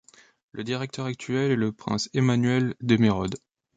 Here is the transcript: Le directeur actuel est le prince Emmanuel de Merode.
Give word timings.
Le 0.51 0.63
directeur 0.63 1.05
actuel 1.05 1.51
est 1.51 1.55
le 1.55 1.71
prince 1.71 2.09
Emmanuel 2.15 2.73
de 2.81 2.97
Merode. 2.97 3.35